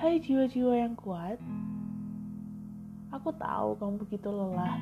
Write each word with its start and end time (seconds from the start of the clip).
Hai 0.00 0.16
jiwa-jiwa 0.16 0.80
yang 0.80 0.96
kuat, 0.96 1.36
aku 3.12 3.36
tahu 3.36 3.76
kamu 3.76 4.00
begitu 4.00 4.32
lelah. 4.32 4.80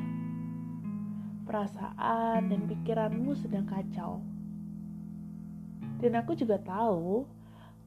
Perasaan 1.42 2.46
dan 2.46 2.62
pikiranmu 2.70 3.34
sedang 3.34 3.66
kacau. 3.66 4.22
Dan 5.98 6.14
aku 6.22 6.38
juga 6.38 6.62
tahu 6.62 7.26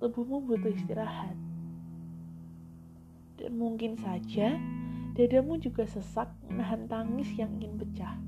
tubuhmu 0.04 0.44
butuh 0.44 0.76
istirahat. 0.76 1.40
Dan 3.40 3.56
mungkin 3.56 3.96
saja 3.96 4.60
dadamu 5.16 5.56
juga 5.56 5.88
sesak 5.88 6.28
menahan 6.52 6.84
tangis 6.92 7.32
yang 7.40 7.56
ingin 7.64 7.80
pecah. 7.80 8.20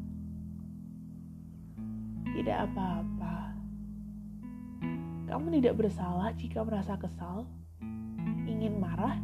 Tidak 2.40 2.58
apa-apa. 2.72 3.52
Kamu 5.28 5.60
tidak 5.60 5.76
bersalah 5.76 6.32
jika 6.40 6.64
merasa 6.64 6.96
kesal 6.96 7.52
ingin 8.46 8.80
marah, 8.80 9.20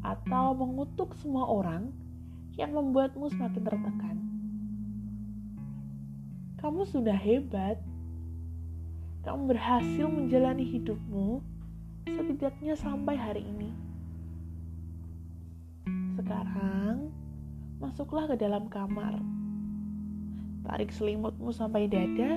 atau 0.00 0.56
mengutuk 0.56 1.12
semua 1.20 1.44
orang 1.48 1.92
yang 2.56 2.72
membuatmu 2.72 3.28
semakin 3.32 3.62
tertekan. 3.64 4.16
Kamu 6.60 6.84
sudah 6.84 7.16
hebat. 7.16 7.80
Kamu 9.20 9.52
berhasil 9.52 10.08
menjalani 10.08 10.64
hidupmu 10.64 11.44
setidaknya 12.08 12.72
sampai 12.72 13.16
hari 13.16 13.44
ini. 13.44 13.68
Sekarang, 16.16 17.12
masuklah 17.80 18.28
ke 18.28 18.36
dalam 18.40 18.68
kamar. 18.72 19.20
Tarik 20.64 20.92
selimutmu 20.92 21.52
sampai 21.52 21.88
dada 21.88 22.36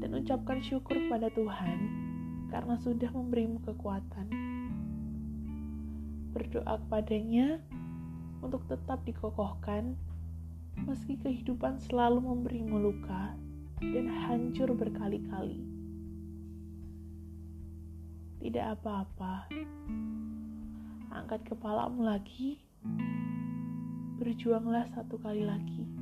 dan 0.00 0.10
ucapkan 0.12 0.60
syukur 0.60 0.96
kepada 0.96 1.28
Tuhan 1.32 2.07
karena 2.48 2.80
sudah 2.80 3.12
memberimu 3.12 3.60
kekuatan 3.64 4.28
berdoa 6.32 6.78
kepadanya 6.86 7.58
untuk 8.44 8.62
tetap 8.70 9.02
dikokohkan 9.02 9.98
meski 10.86 11.18
kehidupan 11.18 11.82
selalu 11.82 12.22
memberimu 12.22 12.78
luka 12.78 13.34
dan 13.82 14.06
hancur 14.06 14.70
berkali-kali. 14.78 15.66
Tidak 18.38 18.64
apa-apa. 18.78 19.50
Angkat 21.10 21.42
kepalamu 21.50 22.06
lagi. 22.06 22.62
Berjuanglah 24.22 24.86
satu 24.94 25.18
kali 25.18 25.42
lagi. 25.42 25.97